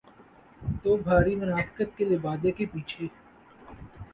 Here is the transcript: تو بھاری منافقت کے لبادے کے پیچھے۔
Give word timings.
تو 0.83 0.95
بھاری 0.99 1.35
منافقت 1.35 1.97
کے 1.97 2.05
لبادے 2.05 2.51
کے 2.51 2.65
پیچھے۔ 2.65 3.07